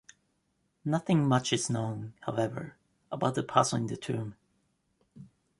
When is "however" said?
2.21-2.75